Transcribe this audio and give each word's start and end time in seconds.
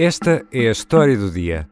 Esta 0.00 0.46
é 0.52 0.68
a 0.68 0.70
história 0.70 1.16
do 1.16 1.28
dia. 1.28 1.66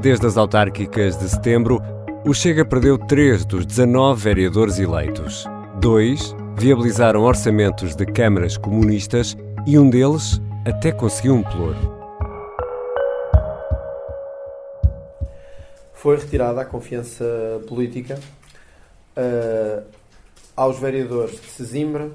Desde 0.00 0.26
as 0.26 0.36
autárquicas 0.36 1.16
de 1.16 1.28
setembro, 1.28 1.80
o 2.26 2.34
Chega 2.34 2.64
perdeu 2.64 2.98
três 2.98 3.44
dos 3.44 3.64
19 3.64 4.20
vereadores 4.20 4.80
eleitos. 4.80 5.44
Dois 5.80 6.34
viabilizaram 6.56 7.22
orçamentos 7.22 7.94
de 7.94 8.04
câmaras 8.06 8.56
comunistas 8.56 9.36
e 9.68 9.78
um 9.78 9.88
deles 9.88 10.40
até 10.66 10.90
conseguiu 10.90 11.34
um 11.34 11.42
pluro. 11.44 11.94
Foi 15.92 16.16
retirada 16.16 16.60
a 16.60 16.64
confiança 16.64 17.24
política 17.68 18.18
uh, 19.16 19.84
aos 20.56 20.80
vereadores 20.80 21.40
de 21.40 21.46
Sesimbra 21.46 22.10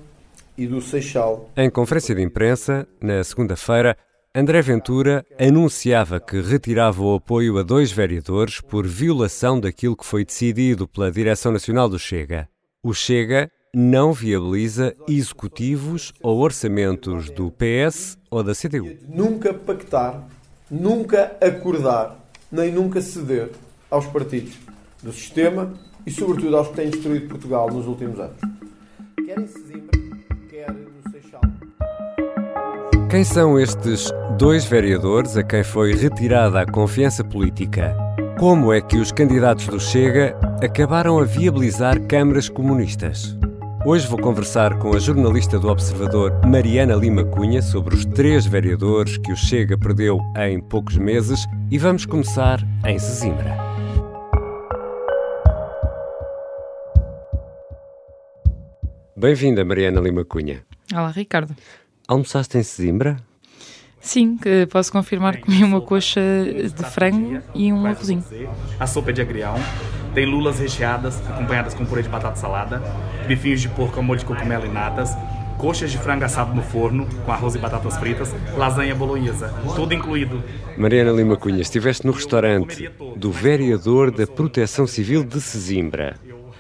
e 0.60 0.68
do 0.68 0.82
Seixal. 0.82 1.50
Em 1.56 1.70
conferência 1.70 2.14
de 2.14 2.22
imprensa, 2.22 2.86
na 3.02 3.24
segunda-feira, 3.24 3.96
André 4.36 4.62
Ventura 4.62 5.26
anunciava 5.40 6.20
que 6.20 6.42
retirava 6.42 7.02
o 7.02 7.16
apoio 7.16 7.58
a 7.58 7.64
dois 7.64 7.92
vereadores 7.92 8.60
por 8.60 8.86
violação 8.86 9.58
daquilo 9.58 9.96
que 9.96 10.06
foi 10.06 10.26
decidido 10.26 10.86
pela 10.86 11.10
Direção 11.10 11.52
Nacional 11.54 11.88
do 11.88 11.98
Chega. 11.98 12.48
O 12.84 12.94
Chega 12.94 13.50
não 13.74 14.12
viabiliza 14.12 14.94
executivos 15.08 16.14
ou 16.22 16.40
orçamentos 16.40 17.30
do 17.30 17.52
PS 17.52 18.18
ou 18.30 18.44
da 18.44 18.54
CDU. 18.54 18.98
Nunca 19.08 19.54
pactar, 19.54 20.28
nunca 20.70 21.38
acordar, 21.42 22.20
nem 22.52 22.72
nunca 22.72 23.02
ceder 23.02 23.50
aos 23.90 24.06
partidos 24.08 24.54
do 25.02 25.14
sistema 25.14 25.74
e, 26.06 26.12
sobretudo, 26.12 26.58
aos 26.58 26.68
que 26.68 26.76
têm 26.76 26.90
destruído 26.90 27.30
Portugal 27.30 27.72
nos 27.72 27.88
últimos 27.88 28.20
anos. 28.20 28.40
Quer 29.26 29.48
Seixal. 31.12 31.42
Quem 33.10 33.24
são 33.24 33.60
estes 33.60 34.12
dois 34.38 34.66
vereadores 34.66 35.36
a 35.38 35.44
quem 35.44 35.64
foi 35.64 35.94
retirada 35.94 36.62
a 36.62 36.66
confiança 36.66 37.24
política? 37.24 37.96
Como 38.40 38.72
é 38.72 38.80
que 38.82 38.98
os 38.98 39.12
candidatos 39.12 39.68
do 39.68 39.80
Chega 39.80 40.36
acabaram 40.64 41.20
a 41.20 41.24
viabilizar 41.24 42.00
câmaras 42.08 42.48
comunistas? 42.48 43.38
Hoje 43.86 44.08
vou 44.08 44.20
conversar 44.20 44.78
com 44.78 44.96
a 44.96 45.00
jornalista 45.00 45.58
do 45.58 45.70
Observador 45.70 46.34
Mariana 46.46 46.96
Lima 46.96 47.24
Cunha 47.24 47.62
sobre 47.62 47.96
os 47.96 48.06
três 48.06 48.46
vereadores 48.46 49.18
que 49.18 49.32
o 49.32 49.38
Chega 49.38 49.78
perdeu 49.78 50.20
em 50.38 50.60
poucos 50.60 50.98
meses 50.98 51.46
e 51.72 51.78
vamos 51.78 52.06
começar 52.06 52.60
em 52.86 53.00
Sesimbra. 53.00 53.69
Bem-vinda, 59.20 59.66
Mariana 59.66 60.00
Lima 60.00 60.24
Cunha. 60.24 60.64
Olá, 60.94 61.12
Ricardo. 61.12 61.54
Almoçaste 62.08 62.58
em 62.58 62.64
Sesimbra? 62.64 63.18
Sim, 64.00 64.38
que 64.38 64.66
posso 64.68 64.94
confirmar 64.94 65.36
que 65.36 65.42
comi 65.42 65.62
uma 65.62 65.82
coxa 65.82 66.22
de 66.74 66.84
frango 66.86 67.42
e 67.54 67.74
um 67.74 67.86
arrozinho. 67.86 68.24
A 68.80 68.88
sopa 68.88 69.12
de 69.12 69.22
agrião, 69.22 69.56
tem 70.16 70.26
lulas 70.26 70.60
recheadas, 70.60 71.20
acompanhadas 71.28 71.74
com 71.74 71.86
purê 71.86 72.02
de 72.02 72.08
batata 72.08 72.38
salada, 72.38 72.82
bifinhos 73.28 73.60
de 73.60 73.68
porco 73.68 74.02
molho 74.02 74.22
de 74.22 74.26
cogumelo 74.26 74.66
e 74.66 74.70
natas, 74.70 75.10
coxas 75.58 75.92
de 75.92 75.98
frango 75.98 76.24
assado 76.24 76.56
no 76.56 76.64
forno, 76.64 77.06
com 77.26 77.32
arroz 77.34 77.56
e 77.56 77.60
batatas 77.60 77.98
fritas, 77.98 78.34
lasanha 78.56 78.96
bolonhesa, 78.96 79.54
tudo 79.76 79.94
incluído. 79.94 80.42
Mariana 80.78 81.12
Lima 81.12 81.36
Cunha, 81.36 81.62
estiveste 81.62 82.08
no 82.08 82.14
restaurante 82.14 82.90
do 83.18 83.34
vereador 83.34 84.12
da 84.12 84.26
Proteção 84.26 84.88
Civil 84.88 85.26
de 85.26 85.42
Sesimbra. 85.42 86.16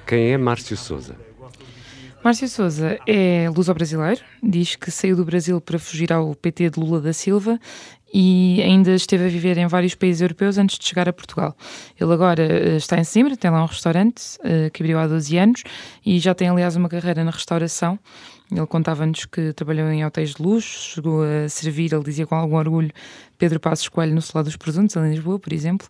Quem 0.05 0.33
é 0.33 0.37
Márcio 0.37 0.75
Souza? 0.75 1.28
Márcio 2.29 2.47
Souza 2.47 2.99
é 3.07 3.49
luso-brasileiro, 3.49 4.21
diz 4.43 4.75
que 4.75 4.91
saiu 4.91 5.15
do 5.15 5.25
Brasil 5.25 5.59
para 5.59 5.79
fugir 5.79 6.13
ao 6.13 6.35
PT 6.35 6.69
de 6.69 6.79
Lula 6.79 7.01
da 7.01 7.11
Silva 7.11 7.59
e 8.13 8.61
ainda 8.61 8.93
esteve 8.93 9.25
a 9.25 9.27
viver 9.27 9.57
em 9.57 9.65
vários 9.65 9.95
países 9.95 10.21
europeus 10.21 10.59
antes 10.59 10.77
de 10.77 10.85
chegar 10.85 11.09
a 11.09 11.13
Portugal. 11.13 11.57
Ele 11.99 12.13
agora 12.13 12.43
uh, 12.43 12.77
está 12.77 12.99
em 12.99 13.03
Simbra, 13.03 13.35
tem 13.35 13.49
lá 13.49 13.63
um 13.63 13.65
restaurante 13.65 14.37
uh, 14.41 14.69
que 14.71 14.83
abriu 14.83 14.99
há 14.99 15.07
12 15.07 15.37
anos 15.39 15.63
e 16.05 16.19
já 16.19 16.35
tem, 16.35 16.49
aliás, 16.49 16.75
uma 16.75 16.87
carreira 16.87 17.23
na 17.23 17.31
restauração. 17.31 17.97
Ele 18.51 18.65
contava-nos 18.65 19.25
que 19.25 19.53
trabalhou 19.53 19.89
em 19.89 20.03
hotéis 20.03 20.33
de 20.33 20.41
luxo, 20.41 20.95
chegou 20.95 21.21
a 21.23 21.47
servir, 21.47 21.93
ele 21.93 22.03
dizia 22.03 22.25
com 22.25 22.35
algum 22.35 22.55
orgulho, 22.55 22.91
Pedro 23.37 23.59
Passos 23.59 23.87
Coelho 23.87 24.15
no 24.15 24.21
Solado 24.21 24.47
dos 24.47 24.57
Presuntos, 24.57 24.95
em 24.95 25.11
Lisboa, 25.11 25.37
por 25.37 25.53
exemplo, 25.53 25.87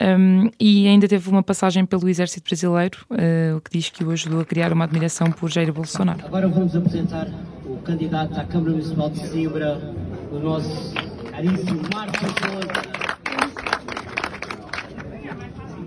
um, 0.00 0.48
e 0.60 0.86
ainda 0.86 1.08
teve 1.08 1.28
uma 1.28 1.42
passagem 1.42 1.84
pelo 1.84 2.08
Exército 2.08 2.48
Brasileiro, 2.48 2.98
uh, 3.10 3.56
o 3.56 3.60
que 3.60 3.70
diz 3.76 3.90
que 3.90 4.04
o 4.04 4.10
ajudou 4.12 4.40
a 4.40 4.44
criar 4.44 4.72
uma 4.72 4.84
admiração 4.84 5.32
por 5.32 5.50
Jair 5.50 5.72
Bolsonaro. 5.72 6.24
Agora 6.24 6.46
vamos 6.46 6.76
apresentar 6.76 7.28
o 7.64 7.76
candidato 7.78 8.38
à 8.38 8.44
Câmara 8.44 8.70
Municipal 8.70 9.10
de 9.10 9.26
Simbra, 9.26 9.94
o 10.30 10.38
nosso 10.38 10.94
caríssimo 11.30 11.80
Souza. 11.84 12.96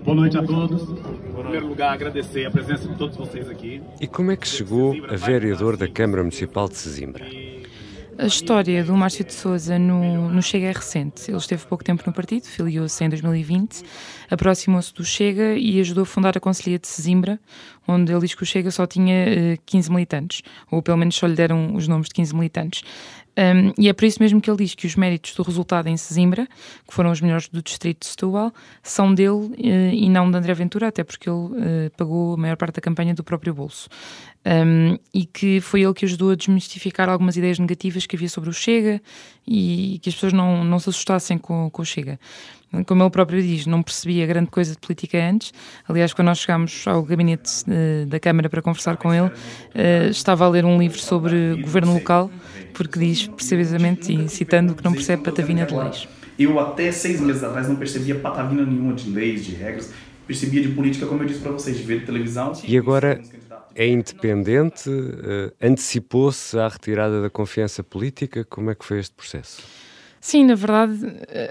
Boa 0.04 0.16
noite 0.16 0.38
a 0.38 0.42
todos. 0.42 1.29
Em 1.40 1.42
primeiro 1.42 1.68
lugar, 1.68 1.94
agradecer 1.94 2.44
a 2.44 2.50
presença 2.50 2.86
de 2.86 2.94
todos 2.96 3.16
vocês 3.16 3.48
aqui. 3.48 3.82
E 3.98 4.06
como 4.06 4.30
é 4.30 4.36
que 4.36 4.46
chegou 4.46 4.94
a 5.08 5.16
vereador 5.16 5.74
da 5.74 5.88
Câmara 5.88 6.22
Municipal 6.22 6.68
de 6.68 6.76
Sesimbra? 6.76 7.24
A 8.18 8.26
história 8.26 8.84
do 8.84 8.94
Márcio 8.94 9.24
de 9.24 9.32
Souza 9.32 9.78
no, 9.78 10.28
no 10.28 10.42
Chega 10.42 10.66
é 10.66 10.72
recente. 10.72 11.30
Ele 11.30 11.38
esteve 11.38 11.64
pouco 11.64 11.82
tempo 11.82 12.02
no 12.06 12.12
partido, 12.12 12.44
filiou-se 12.44 13.02
em 13.02 13.08
2020, 13.08 13.82
aproximou-se 14.30 14.92
do 14.92 15.02
Chega 15.02 15.54
e 15.54 15.80
ajudou 15.80 16.02
a 16.02 16.06
fundar 16.06 16.36
a 16.36 16.40
Conselhia 16.40 16.78
de 16.78 16.86
Sesimbra, 16.86 17.40
onde 17.88 18.12
ele 18.12 18.20
diz 18.20 18.34
que 18.34 18.42
o 18.42 18.46
Chega 18.46 18.70
só 18.70 18.86
tinha 18.86 19.54
uh, 19.54 19.62
15 19.64 19.90
militantes, 19.90 20.42
ou 20.70 20.82
pelo 20.82 20.98
menos 20.98 21.16
só 21.16 21.26
lhe 21.26 21.34
deram 21.34 21.74
os 21.74 21.88
nomes 21.88 22.08
de 22.08 22.14
15 22.16 22.34
militantes. 22.34 22.82
Um, 23.38 23.72
e 23.78 23.88
é 23.88 23.92
por 23.92 24.04
isso 24.04 24.20
mesmo 24.20 24.40
que 24.40 24.50
ele 24.50 24.64
diz 24.64 24.74
que 24.74 24.86
os 24.86 24.96
méritos 24.96 25.34
do 25.34 25.42
resultado 25.42 25.88
em 25.88 25.96
Sesimbra, 25.96 26.46
que 26.86 26.92
foram 26.92 27.10
os 27.10 27.20
melhores 27.20 27.48
do 27.48 27.62
distrito 27.62 28.00
de 28.00 28.06
Setúbal, 28.08 28.52
são 28.82 29.14
dele 29.14 29.30
uh, 29.30 29.54
e 29.92 30.08
não 30.08 30.30
de 30.30 30.36
André 30.36 30.52
Ventura, 30.54 30.88
até 30.88 31.04
porque 31.04 31.28
ele 31.28 31.38
uh, 31.38 31.90
pagou 31.96 32.34
a 32.34 32.36
maior 32.36 32.56
parte 32.56 32.76
da 32.76 32.80
campanha 32.80 33.14
do 33.14 33.24
próprio 33.24 33.54
bolso. 33.54 33.88
Um, 34.44 34.98
e 35.12 35.26
que 35.26 35.60
foi 35.60 35.82
ele 35.82 35.92
que 35.92 36.04
ajudou 36.06 36.30
a 36.30 36.34
desmistificar 36.34 37.08
algumas 37.08 37.36
ideias 37.36 37.58
negativas 37.58 38.06
que 38.06 38.16
havia 38.16 38.28
sobre 38.28 38.48
o 38.48 38.52
Chega 38.54 39.00
e 39.46 39.98
que 40.02 40.08
as 40.08 40.14
pessoas 40.14 40.32
não, 40.32 40.64
não 40.64 40.78
se 40.78 40.88
assustassem 40.88 41.36
com, 41.36 41.68
com 41.70 41.82
o 41.82 41.84
Chega. 41.84 42.18
Como 42.86 43.02
ele 43.02 43.10
próprio 43.10 43.42
diz, 43.42 43.66
não 43.66 43.82
percebia 43.82 44.26
grande 44.26 44.48
coisa 44.50 44.72
de 44.72 44.78
política 44.78 45.18
antes. 45.18 45.52
Aliás, 45.88 46.12
quando 46.12 46.26
nós 46.26 46.38
chegámos 46.38 46.86
ao 46.86 47.02
gabinete 47.02 47.64
uh, 47.64 48.06
da 48.06 48.20
Câmara 48.20 48.48
para 48.48 48.62
conversar 48.62 48.96
com 48.96 49.12
ele, 49.12 49.26
uh, 49.26 50.10
estava 50.10 50.44
a 50.44 50.48
ler 50.48 50.64
um 50.64 50.78
livro 50.78 50.98
sobre 50.98 51.60
governo 51.60 51.94
local, 51.94 52.30
porque 52.72 52.98
diz 52.98 53.26
precisamente, 53.26 54.12
e 54.14 54.28
citando, 54.28 54.74
que 54.74 54.84
não 54.84 54.92
percebe 54.92 55.24
patavina 55.24 55.66
de 55.66 55.74
leis. 55.74 56.08
Eu 56.38 56.58
até 56.60 56.92
seis 56.92 57.20
meses 57.20 57.42
atrás 57.42 57.68
não 57.68 57.76
percebia 57.76 58.14
patavina 58.14 58.64
nenhuma 58.64 58.94
de 58.94 59.10
leis, 59.10 59.44
de 59.44 59.54
regras. 59.54 59.92
Percebia 60.26 60.62
de 60.62 60.68
política, 60.68 61.06
como 61.06 61.22
eu 61.22 61.26
disse 61.26 61.40
para 61.40 61.50
vocês, 61.50 61.76
de 61.76 61.82
ver 61.82 62.06
televisão. 62.06 62.52
E 62.64 62.78
agora 62.78 63.20
é 63.74 63.88
independente? 63.88 64.88
Uh, 64.88 65.52
Antecipou-se 65.60 66.56
à 66.56 66.68
retirada 66.68 67.20
da 67.20 67.28
confiança 67.28 67.82
política? 67.82 68.44
Como 68.44 68.70
é 68.70 68.76
que 68.76 68.84
foi 68.84 69.00
este 69.00 69.12
processo? 69.14 69.60
Sim, 70.22 70.44
na 70.44 70.54
verdade, 70.54 70.92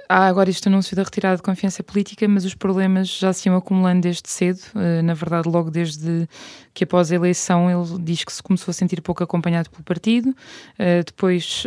há 0.07 0.27
agora 0.27 0.47
este 0.47 0.67
anúncio 0.67 0.95
da 0.95 1.01
retirada 1.01 1.37
de 1.37 1.41
confiança 1.41 1.81
política, 1.81 2.27
mas 2.27 2.45
os 2.45 2.53
problemas 2.53 3.07
já 3.07 3.33
se 3.33 3.49
iam 3.49 3.57
acumulando 3.57 4.01
desde 4.01 4.29
cedo. 4.29 4.59
Na 5.03 5.15
verdade, 5.15 5.49
logo 5.49 5.71
desde 5.71 6.29
que 6.71 6.83
após 6.83 7.11
a 7.11 7.15
eleição 7.15 7.67
ele 7.67 7.99
diz 8.03 8.23
que 8.23 8.31
se 8.31 8.43
começou 8.43 8.71
a 8.71 8.73
sentir 8.73 9.01
pouco 9.01 9.23
acompanhado 9.23 9.71
pelo 9.71 9.83
partido, 9.83 10.35
depois 11.03 11.63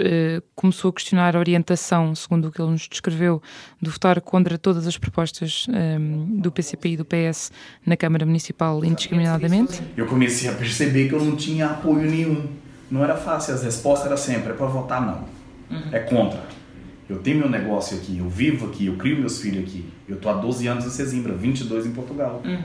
começou 0.54 0.90
a 0.90 0.92
questionar 0.92 1.34
a 1.34 1.40
orientação, 1.40 2.14
segundo 2.14 2.46
o 2.46 2.52
que 2.52 2.62
ele 2.62 2.70
nos 2.70 2.86
descreveu, 2.88 3.42
de 3.80 3.90
votar 3.90 4.20
contra 4.20 4.56
todas 4.56 4.86
as 4.86 4.96
propostas 4.96 5.66
do 6.28 6.52
PCP 6.52 6.90
e 6.90 6.96
do 6.96 7.04
PS 7.04 7.50
na 7.84 7.96
Câmara 7.96 8.24
Municipal 8.24 8.84
indiscriminadamente. 8.84 9.82
Eu 9.96 10.06
comecei 10.06 10.48
a 10.48 10.52
perceber 10.52 11.08
que 11.08 11.14
eu 11.16 11.24
não 11.24 11.34
tinha 11.34 11.66
apoio 11.66 12.08
nenhum. 12.08 12.48
Não 12.88 13.02
era 13.02 13.16
fácil, 13.16 13.54
as 13.54 13.64
respostas 13.64 14.06
eram 14.06 14.16
sempre: 14.16 14.50
é 14.50 14.54
para 14.54 14.66
votar 14.66 15.04
não, 15.04 15.24
uhum. 15.68 15.88
é 15.90 15.98
contra. 15.98 16.51
Eu 17.12 17.18
tenho 17.18 17.38
meu 17.38 17.48
negócio 17.48 17.96
aqui, 17.96 18.18
eu 18.18 18.28
vivo 18.28 18.66
aqui, 18.66 18.86
eu 18.86 18.96
crio 18.96 19.18
meus 19.18 19.38
filhos 19.38 19.64
aqui. 19.64 19.84
Eu 20.08 20.16
tô 20.16 20.30
há 20.30 20.32
12 20.32 20.66
anos 20.66 20.86
em 20.86 20.90
Sesimbra, 20.90 21.34
22 21.34 21.86
em 21.86 21.90
Portugal. 21.90 22.40
Uhum. 22.42 22.62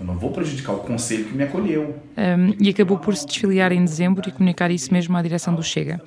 Eu 0.00 0.06
não 0.06 0.18
vou 0.18 0.32
prejudicar 0.32 0.72
o 0.72 0.78
conselho 0.78 1.26
que 1.26 1.36
me 1.36 1.44
acolheu. 1.44 1.94
Um, 2.18 2.56
e 2.60 2.68
acabou 2.68 2.98
por 2.98 3.14
se 3.14 3.24
desfiliar 3.24 3.70
em 3.70 3.84
dezembro 3.84 4.28
e 4.28 4.32
comunicar 4.32 4.68
isso 4.72 4.92
mesmo 4.92 5.16
à 5.16 5.22
direção 5.22 5.54
do 5.54 5.62
Chega. 5.62 6.02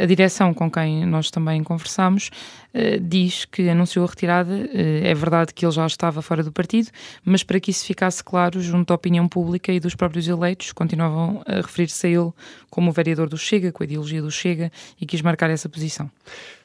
A 0.00 0.06
direção 0.06 0.54
com 0.54 0.70
quem 0.70 1.04
nós 1.04 1.30
também 1.30 1.62
conversamos 1.62 2.30
uh, 2.72 2.98
diz 3.00 3.44
que 3.44 3.68
anunciou 3.68 4.06
a 4.06 4.08
retirada. 4.08 4.50
Uh, 4.50 5.04
é 5.04 5.14
verdade 5.14 5.52
que 5.52 5.64
ele 5.66 5.72
já 5.72 5.86
estava 5.86 6.22
fora 6.22 6.42
do 6.42 6.50
partido, 6.50 6.88
mas 7.22 7.42
para 7.42 7.60
que 7.60 7.70
isso 7.70 7.84
ficasse 7.84 8.24
claro 8.24 8.62
junto 8.62 8.92
à 8.92 8.96
opinião 8.96 9.28
pública 9.28 9.70
e 9.70 9.78
dos 9.78 9.94
próprios 9.94 10.26
eleitos, 10.26 10.72
continuavam 10.72 11.42
a 11.46 11.56
referir-se 11.56 12.06
a 12.06 12.10
ele 12.10 12.32
como 12.70 12.88
o 12.90 12.92
vereador 12.92 13.28
do 13.28 13.36
Chega, 13.36 13.70
com 13.70 13.82
a 13.82 13.86
ideologia 13.86 14.22
do 14.22 14.30
Chega, 14.30 14.72
e 14.98 15.04
quis 15.04 15.20
marcar 15.20 15.50
essa 15.50 15.68
posição. 15.68 16.10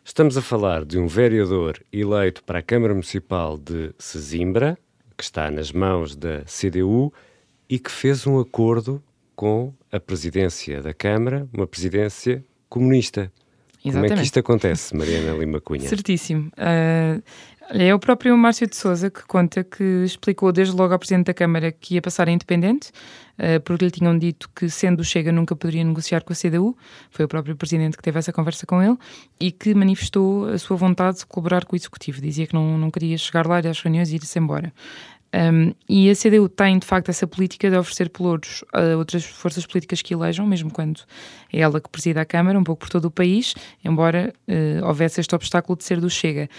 Estamos 0.04 0.38
a 0.38 0.42
falar 0.42 0.86
de 0.86 0.98
um 0.98 1.08
vereador 1.08 1.84
eleito 1.92 2.42
para 2.44 2.60
a 2.60 2.62
Câmara 2.62 2.94
Municipal 2.94 3.58
de 3.58 3.92
Sesimbra, 4.00 4.78
que 5.18 5.24
está 5.24 5.52
nas 5.52 5.74
mãos 5.74 6.16
da 6.16 6.44
CDU 6.46 7.12
e 7.68 7.80
que 7.80 7.92
fez 7.92 8.26
um 8.26 8.40
acordo 8.40 9.04
com 9.36 9.74
a 9.92 10.00
presidência 10.00 10.82
da 10.82 10.94
Câmara, 10.94 11.50
uma 11.54 11.68
presidência 11.68 12.46
comunista. 12.76 13.32
Exatamente. 13.86 13.94
Como 13.94 14.06
é 14.06 14.18
que 14.18 14.24
isto 14.24 14.40
acontece, 14.40 14.96
Mariana 14.96 15.38
Lima 15.38 15.62
Cunha? 15.62 15.88
Certíssimo. 15.88 16.52
Uh, 16.58 17.24
é 17.70 17.96
o 17.96 18.00
próprio 18.00 18.38
Márcio 18.38 18.68
de 18.68 18.76
Souza 18.76 19.10
que 19.10 19.26
conta 19.26 19.64
que 19.64 19.84
explicou 20.04 20.52
desde 20.52 20.76
logo 20.76 20.94
ao 20.94 21.00
Presidente 21.00 21.28
da 21.28 21.34
Câmara 21.34 21.72
que 21.72 21.96
ia 21.96 22.02
passar 22.02 22.28
a 22.28 22.32
independente, 22.32 22.90
uh, 23.40 23.60
porque 23.64 23.86
lhe 23.86 23.92
tinham 23.92 24.18
dito 24.18 24.50
que, 24.54 24.70
sendo 24.70 25.00
o 25.00 25.04
Chega, 25.04 25.32
nunca 25.32 25.56
poderia 25.56 25.84
negociar 25.84 26.22
com 26.24 26.34
a 26.34 26.36
CDU. 26.36 26.76
Foi 27.10 27.26
o 27.26 27.28
próprio 27.28 27.56
Presidente 27.56 27.96
que 27.96 28.04
teve 28.04 28.20
essa 28.20 28.34
conversa 28.34 28.66
com 28.66 28.84
ele 28.84 28.98
e 29.40 29.52
que 29.52 29.74
manifestou 29.74 30.50
a 30.50 30.58
sua 30.58 30.76
vontade 30.76 31.20
de 31.20 31.26
colaborar 31.26 31.64
com 31.64 31.76
o 31.76 31.78
Executivo. 31.78 32.20
Dizia 32.22 32.46
que 32.46 32.54
não, 32.54 32.78
não 32.78 32.92
queria 32.92 33.18
chegar 33.18 33.48
lá 33.48 33.60
às 33.60 33.80
reuniões 33.80 34.12
e 34.12 34.16
ir-se 34.16 34.38
embora. 34.38 34.74
Um, 35.36 35.74
e 35.90 36.10
a 36.10 36.16
CDU 36.16 36.48
tem, 36.48 36.80
de 36.80 36.86
facto, 36.86 37.10
essa 37.10 37.28
política 37.28 37.70
de 37.70 37.76
oferecer 37.76 38.10
pelouros 38.10 38.64
a 38.72 38.96
outras 38.96 39.26
forças 39.26 39.66
políticas 39.66 40.02
que 40.02 40.14
elejam, 40.14 40.48
mesmo 40.48 40.72
quando 40.72 41.02
é 41.52 41.60
ela 41.60 41.82
que 41.82 41.90
presida 41.90 42.22
a 42.22 42.26
Câmara, 42.26 42.58
um 42.58 42.64
pouco 42.64 42.82
por 42.82 42.90
todo 42.90 43.06
o 43.06 43.12
país, 43.12 43.54
embora 43.84 44.34
uh, 44.48 44.86
houvesse 44.86 45.20
este 45.20 45.36
obstáculo 45.36 45.78
de 45.78 45.84
ser 45.84 46.00
do 46.00 46.10
Chega. 46.10 46.50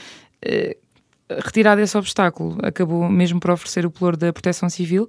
Uh, 0.45 0.77
retirado 1.43 1.81
esse 1.81 1.97
obstáculo, 1.97 2.59
acabou 2.63 3.09
mesmo 3.09 3.41
por 3.41 3.51
oferecer 3.51 3.87
o 3.87 3.91
pelouro 3.91 4.17
da 4.17 4.33
proteção 4.33 4.69
civil 4.69 5.09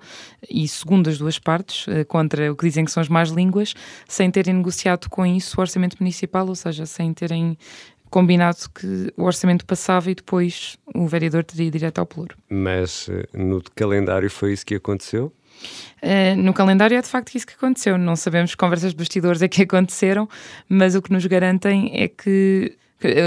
e, 0.50 0.68
segundo 0.68 1.10
as 1.10 1.18
duas 1.18 1.38
partes, 1.38 1.88
uh, 1.88 2.06
contra 2.08 2.52
o 2.52 2.56
que 2.56 2.66
dizem 2.66 2.86
que 2.86 2.92
são 2.92 3.02
as 3.02 3.10
más 3.10 3.30
línguas, 3.30 3.74
sem 4.08 4.32
terem 4.32 4.54
negociado 4.54 5.10
com 5.10 5.26
isso 5.26 5.60
o 5.60 5.62
orçamento 5.62 5.98
municipal, 6.00 6.48
ou 6.48 6.56
seja, 6.56 6.86
sem 6.86 7.14
terem 7.14 7.58
combinado 8.10 8.58
que 8.74 9.14
o 9.16 9.24
orçamento 9.24 9.66
passava 9.66 10.10
e 10.12 10.16
depois 10.16 10.78
o 10.94 11.08
vereador 11.08 11.44
teria 11.44 11.70
direto 11.70 12.00
ao 12.00 12.06
pelouro. 12.06 12.36
Mas 12.50 13.10
eh, 13.10 13.28
no 13.34 13.62
calendário 13.76 14.30
foi 14.30 14.54
isso 14.54 14.66
que 14.66 14.76
aconteceu? 14.76 15.34
Uh, 16.04 16.36
no 16.38 16.54
calendário 16.54 16.98
é 16.98 17.02
de 17.02 17.08
facto 17.08 17.34
isso 17.36 17.48
que 17.48 17.54
aconteceu. 17.54 17.98
Não 17.98 18.16
sabemos 18.16 18.52
que 18.52 18.58
conversas 18.58 18.92
de 18.92 18.98
bastidores 18.98 19.42
é 19.42 19.48
que 19.48 19.62
aconteceram, 19.64 20.30
mas 20.70 20.96
o 20.96 21.02
que 21.02 21.12
nos 21.12 21.26
garantem 21.26 21.92
é 21.94 22.08
que 22.08 22.78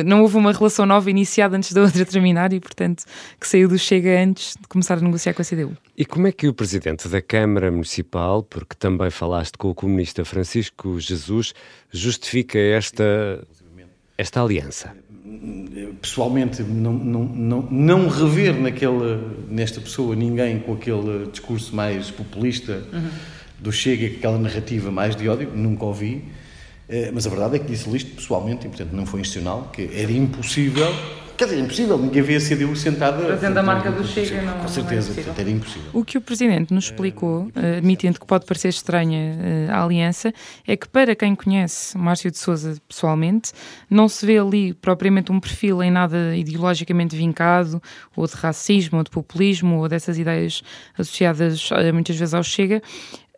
não 0.04 0.22
houve 0.22 0.36
uma 0.36 0.52
relação 0.52 0.84
nova 0.84 1.08
iniciada 1.10 1.56
antes 1.56 1.72
da 1.72 1.82
outra 1.82 2.04
terminar 2.04 2.52
e, 2.52 2.58
portanto, 2.58 3.04
que 3.38 3.46
saiu 3.46 3.68
do 3.68 3.78
Chega 3.78 4.20
antes 4.20 4.56
de 4.60 4.66
começar 4.66 4.98
a 4.98 5.00
negociar 5.00 5.32
com 5.32 5.42
a 5.42 5.44
CDU. 5.44 5.76
E 5.96 6.04
como 6.04 6.26
é 6.26 6.32
que 6.32 6.48
o 6.48 6.54
presidente 6.54 7.08
da 7.08 7.22
Câmara 7.22 7.70
Municipal, 7.70 8.42
porque 8.42 8.74
também 8.74 9.10
falaste 9.10 9.56
com 9.56 9.70
o 9.70 9.74
comunista 9.74 10.24
Francisco 10.24 10.98
Jesus, 10.98 11.54
justifica 11.92 12.58
esta 12.58 13.46
esta 14.20 14.42
aliança? 14.42 14.94
Pessoalmente, 16.00 16.62
não, 16.62 16.92
não, 16.92 17.24
não, 17.24 17.62
não 17.70 18.08
rever 18.08 18.54
naquele, 18.54 19.18
nesta 19.48 19.80
pessoa 19.80 20.14
ninguém 20.14 20.60
com 20.60 20.74
aquele 20.74 21.26
discurso 21.30 21.74
mais 21.74 22.10
populista 22.10 22.84
uhum. 22.92 23.08
do 23.58 23.72
Chega, 23.72 24.06
aquela 24.06 24.38
narrativa 24.38 24.90
mais 24.90 25.16
de 25.16 25.28
ódio, 25.28 25.50
nunca 25.54 25.86
ouvi. 25.86 26.24
Eh, 26.88 27.10
mas 27.14 27.26
a 27.26 27.30
verdade 27.30 27.56
é 27.56 27.58
que 27.58 27.66
disse-lhe 27.66 27.96
isto 27.96 28.14
pessoalmente, 28.14 28.66
e 28.66 28.68
portanto 28.68 28.92
não 28.92 29.06
foi 29.06 29.20
institucional, 29.20 29.70
que 29.72 29.88
era 29.94 30.12
impossível 30.12 30.92
Quer 31.40 31.46
dizer, 31.46 31.56
é 31.56 31.60
impossível, 31.60 31.96
ninguém 31.96 32.20
vê 32.20 32.36
a 32.36 32.38
CDU 32.38 32.76
sentada. 32.76 33.26
Fazendo 33.28 33.56
a 33.56 33.62
marca 33.62 33.90
do 33.90 34.06
Chega, 34.06 34.42
não. 34.42 34.58
Com 34.58 34.68
certeza, 34.68 35.08
não 35.08 35.12
é 35.12 35.22
portanto, 35.22 35.38
era 35.38 35.50
impossível. 35.50 35.90
O 35.94 36.04
que 36.04 36.18
o 36.18 36.20
Presidente 36.20 36.74
nos 36.74 36.84
explicou, 36.84 37.50
eh, 37.56 37.78
admitindo 37.78 38.20
que 38.20 38.26
pode 38.26 38.44
parecer 38.44 38.68
estranha 38.68 39.38
eh, 39.40 39.66
a 39.70 39.82
aliança, 39.82 40.34
é 40.66 40.76
que 40.76 40.86
para 40.86 41.16
quem 41.16 41.34
conhece 41.34 41.96
Márcio 41.96 42.30
de 42.30 42.36
Souza 42.36 42.76
pessoalmente, 42.86 43.52
não 43.88 44.06
se 44.06 44.26
vê 44.26 44.36
ali 44.36 44.74
propriamente 44.74 45.32
um 45.32 45.40
perfil 45.40 45.82
em 45.82 45.90
nada 45.90 46.36
ideologicamente 46.36 47.16
vincado, 47.16 47.82
ou 48.14 48.26
de 48.26 48.34
racismo, 48.34 48.98
ou 48.98 49.04
de 49.04 49.08
populismo, 49.10 49.78
ou 49.78 49.88
dessas 49.88 50.18
ideias 50.18 50.62
associadas 50.92 51.70
eh, 51.72 51.90
muitas 51.90 52.16
vezes 52.16 52.34
ao 52.34 52.42
Chega 52.42 52.82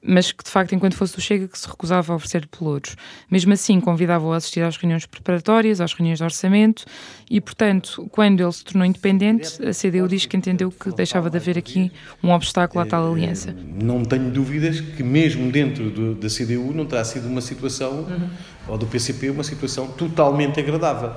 mas 0.05 0.33
que 0.33 0.43
de 0.43 0.51
facto, 0.51 0.75
enquanto 0.75 0.97
fosse 0.97 1.15
do 1.15 1.21
Chega, 1.21 1.47
que 1.47 1.59
se 1.59 1.69
recusava 1.69 2.13
a 2.13 2.17
oferecer 2.17 2.47
pelouros. 2.47 2.97
Mesmo 3.31 3.53
assim, 3.53 3.81
convidava-o 3.81 4.33
a 4.33 4.37
assistir 4.37 4.63
às 4.63 4.77
reuniões 4.77 5.07
preparatórias, 5.07 5.81
às 5.81 5.93
reuniões 5.93 6.19
de 6.19 6.25
orçamento, 6.25 6.85
e 7.31 7.41
portanto, 7.41 8.09
quando 8.11 8.41
ele 8.41 8.53
se 8.53 8.65
tornou 8.65 8.85
independente, 8.85 9.59
a 9.65 9.73
CDU 9.73 10.09
diz 10.09 10.27
que 10.27 10.37
entendeu 10.37 10.71
que 10.71 10.91
deixava 10.91 11.31
de 11.31 11.37
haver 11.37 11.57
aqui 11.57 11.93
um 12.23 12.31
obstáculo 12.31 12.83
à 12.83 12.87
tal 12.87 13.13
aliança. 13.13 13.55
Não 13.81 14.05
tenho 14.05 14.31
dúvidas 14.31 14.81
que, 14.81 15.03
mesmo 15.03 15.51
dentro 15.53 15.91
do, 15.91 16.15
da 16.15 16.29
CDU, 16.29 16.73
não 16.75 16.85
terá 16.85 17.05
sido 17.05 17.29
uma 17.29 17.41
situação, 17.41 18.01
uhum. 18.01 18.29
ou 18.69 18.79
do 18.79 18.87
PCP, 18.87 19.31
uma 19.31 19.45
situação 19.45 19.87
totalmente 19.89 20.59
agradável. 20.59 21.13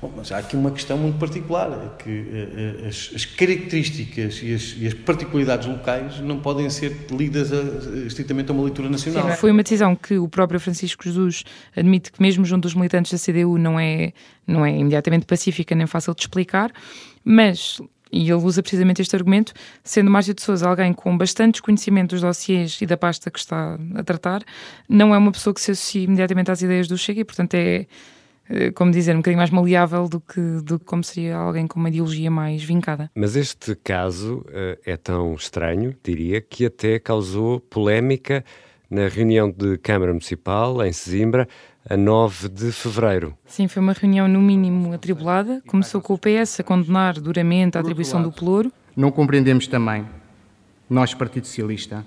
Bom, 0.00 0.12
mas 0.16 0.30
há 0.30 0.38
aqui 0.38 0.54
uma 0.54 0.70
questão 0.70 0.96
muito 0.96 1.18
particular, 1.18 1.72
é 1.72 2.02
que 2.02 2.10
uh, 2.10 2.86
as, 2.86 3.10
as, 3.16 3.24
características 3.24 4.40
e 4.44 4.54
as, 4.54 4.76
e 4.78 4.86
as, 4.86 4.94
particularidades 4.94 5.66
locais 5.66 6.20
não 6.20 6.38
podem 6.38 6.70
ser 6.70 6.96
lidas 7.10 7.52
a, 7.52 7.56
estritamente 8.06 8.50
a 8.50 8.54
uma 8.54 8.62
leitura 8.62 8.88
nacional. 8.88 9.28
Sim, 9.30 9.36
foi 9.36 9.50
uma 9.50 9.62
decisão 9.64 9.96
que 9.96 10.16
o 10.16 10.28
próprio 10.28 10.60
Francisco 10.60 11.02
Jesus 11.02 11.42
admite 11.76 12.12
que 12.12 12.22
mesmo 12.22 12.44
junto 12.44 12.62
dos 12.62 12.74
militantes 12.74 13.10
da 13.10 13.18
CDU 13.18 13.58
não 13.58 13.78
é, 13.78 14.12
não 14.46 14.64
é 14.64 14.70
imediatamente 14.70 15.26
pacífica 15.26 15.74
nem 15.74 15.86
fácil 15.86 16.14
de 16.14 16.20
explicar, 16.20 16.70
mas 17.24 17.80
e 18.10 18.22
ele 18.22 18.34
usa 18.34 18.62
precisamente 18.62 19.02
este 19.02 19.14
argumento, 19.14 19.52
sendo 19.82 20.10
Márcio 20.10 20.32
de 20.32 20.42
Souza 20.42 20.68
alguém 20.68 20.92
com 20.92 21.16
bastante 21.16 21.60
conhecimento 21.60 22.10
dos 22.10 22.22
dossiês 22.22 22.80
e 22.80 22.86
da 22.86 22.96
pasta 22.96 23.30
que 23.30 23.38
está 23.38 23.78
a 23.94 24.02
tratar, 24.02 24.42
não 24.88 25.14
é 25.14 25.18
uma 25.18 25.32
pessoa 25.32 25.52
que 25.52 25.60
se 25.60 25.72
associa 25.72 26.04
imediatamente 26.04 26.50
às 26.50 26.62
ideias 26.62 26.88
do 26.88 26.96
Chega 26.96 27.20
e, 27.20 27.24
portanto, 27.24 27.54
é 27.54 27.80
eh, 27.80 27.86
como 28.74 28.90
dizer, 28.90 29.14
um 29.14 29.18
bocadinho 29.18 29.38
mais 29.38 29.50
maleável 29.50 30.08
do 30.08 30.20
que, 30.20 30.40
do 30.62 30.78
que 30.78 30.84
como 30.84 31.04
seria 31.04 31.36
alguém 31.36 31.66
com 31.66 31.78
uma 31.78 31.88
ideologia 31.88 32.30
mais 32.30 32.62
vincada. 32.62 33.10
Mas 33.14 33.36
este 33.36 33.74
caso 33.74 34.38
uh, 34.48 34.78
é 34.84 34.96
tão 34.96 35.34
estranho, 35.34 35.94
diria, 36.02 36.40
que 36.40 36.66
até 36.66 36.98
causou 36.98 37.60
polémica 37.60 38.44
na 38.90 39.06
reunião 39.08 39.50
de 39.50 39.76
Câmara 39.78 40.12
Municipal 40.12 40.84
em 40.84 40.92
Sesimbra, 40.92 41.46
a 41.88 41.96
9 41.96 42.48
de 42.48 42.72
fevereiro. 42.72 43.36
Sim, 43.46 43.68
foi 43.68 43.82
uma 43.82 43.92
reunião 43.92 44.28
no 44.28 44.40
mínimo 44.40 44.92
atribulada. 44.92 45.62
Começou 45.66 46.00
com 46.00 46.14
o 46.14 46.18
PS 46.18 46.60
a 46.60 46.62
condenar 46.62 47.20
duramente 47.20 47.76
a 47.76 47.80
atribuição 47.80 48.22
do 48.22 48.30
pelouro. 48.32 48.72
Não 48.96 49.10
compreendemos 49.10 49.66
também, 49.66 50.06
nós, 50.88 51.14
Partido 51.14 51.46
Socialista, 51.46 52.04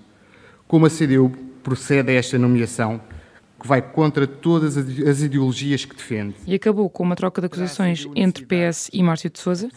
como 0.67 0.85
a 0.85 0.89
CDU 0.89 1.31
procede 1.63 2.11
a 2.11 2.15
esta 2.15 2.37
nomeação 2.37 2.99
que 3.61 3.67
vai 3.67 3.79
contra 3.79 4.25
todas 4.25 4.75
as 4.75 5.21
ideologias 5.21 5.85
que 5.85 5.95
defende. 5.95 6.33
E 6.47 6.55
acabou 6.55 6.89
com 6.89 7.03
uma 7.03 7.15
troca 7.15 7.39
de 7.39 7.45
acusações 7.45 8.07
entre 8.15 8.43
PS 8.43 8.89
e 8.91 9.03
Márcio 9.03 9.29
de 9.29 9.37
Souza, 9.37 9.69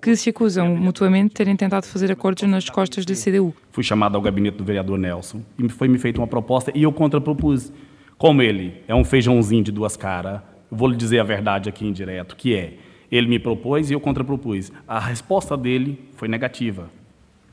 que 0.00 0.14
se 0.14 0.28
acusam 0.28 0.76
mutuamente 0.76 1.28
de 1.28 1.34
terem 1.34 1.56
tentado 1.56 1.86
fazer 1.86 2.12
acordos 2.12 2.46
nas 2.46 2.68
costas 2.68 3.06
da 3.06 3.14
CDU. 3.14 3.54
Fui 3.72 3.82
chamado 3.82 4.14
ao 4.14 4.20
gabinete 4.20 4.58
do 4.58 4.64
vereador 4.64 4.98
Nelson 4.98 5.40
e 5.58 5.66
foi-me 5.70 5.98
feita 5.98 6.20
uma 6.20 6.26
proposta 6.26 6.70
e 6.74 6.82
eu 6.82 6.92
contrapropus. 6.92 7.72
Como 8.18 8.42
ele 8.42 8.82
é 8.86 8.94
um 8.94 9.04
feijãozinho 9.04 9.64
de 9.64 9.72
duas 9.72 9.96
caras, 9.96 10.42
vou 10.70 10.88
lhe 10.88 10.96
dizer 10.96 11.20
a 11.20 11.24
verdade 11.24 11.70
aqui 11.70 11.86
em 11.86 11.92
direto, 11.92 12.36
que 12.36 12.54
é, 12.54 12.74
ele 13.10 13.26
me 13.26 13.38
propôs 13.38 13.88
e 13.88 13.94
eu 13.94 14.00
contrapropus. 14.00 14.70
A 14.86 15.00
resposta 15.00 15.56
dele 15.56 15.98
foi 16.14 16.28
negativa. 16.28 16.90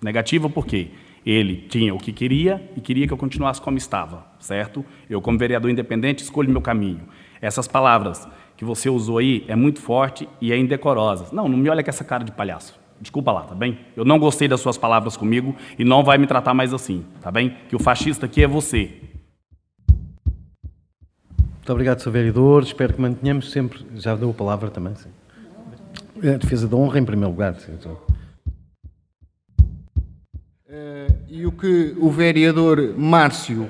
Negativa 0.01 0.49
por 0.49 0.65
quê? 0.65 0.89
Ele 1.27 1.57
tinha 1.57 1.93
o 1.93 1.97
que 1.97 2.13
queria 2.13 2.71
e 2.73 2.79
queria 2.79 3.05
que 3.05 3.11
eu 3.11 3.17
continuasse 3.17 3.61
como 3.61 3.77
estava, 3.77 4.25
certo? 4.39 4.85
Eu, 5.09 5.21
como 5.21 5.37
vereador 5.37 5.69
independente, 5.69 6.23
escolho 6.23 6.49
meu 6.49 6.61
caminho. 6.61 7.01
Essas 7.41 7.67
palavras 7.67 8.25
que 8.55 8.63
você 8.63 8.89
usou 8.89 9.17
aí 9.17 9.43
é 9.45 9.53
muito 9.53 9.81
forte 9.81 10.25
e 10.39 10.53
é 10.53 10.57
indecorosa. 10.57 11.27
Não, 11.33 11.49
não 11.49 11.57
me 11.57 11.69
olha 11.69 11.83
com 11.83 11.89
essa 11.89 12.05
cara 12.05 12.23
de 12.23 12.31
palhaço. 12.31 12.79
Desculpa 13.01 13.33
lá, 13.33 13.41
tá 13.41 13.53
bem? 13.53 13.77
Eu 13.93 14.05
não 14.05 14.17
gostei 14.17 14.47
das 14.47 14.61
suas 14.61 14.77
palavras 14.77 15.17
comigo 15.17 15.53
e 15.77 15.83
não 15.83 16.01
vai 16.01 16.17
me 16.17 16.25
tratar 16.27 16.53
mais 16.53 16.73
assim, 16.73 17.03
tá 17.21 17.29
bem? 17.29 17.57
Que 17.67 17.75
o 17.75 17.79
fascista 17.79 18.25
aqui 18.25 18.41
é 18.41 18.47
você. 18.47 18.93
Muito 21.57 21.73
obrigado, 21.73 21.99
Sr. 21.99 22.09
Vereador. 22.09 22.63
Espero 22.63 22.93
que 22.93 23.01
mantenhamos 23.01 23.51
sempre. 23.51 23.85
Já 23.97 24.15
deu 24.15 24.29
a 24.29 24.33
palavra 24.33 24.69
também, 24.69 24.95
sim. 24.95 25.09
A 26.19 26.37
defesa 26.37 26.69
da 26.69 26.77
honra, 26.77 26.99
em 26.99 27.05
primeiro 27.05 27.31
lugar. 27.31 27.53
Sim. 27.55 27.77
Uh, 30.77 31.11
e 31.27 31.43
o 31.43 31.51
que 31.51 31.95
o 31.97 32.11
vereador 32.11 32.93
Márcio, 32.95 33.67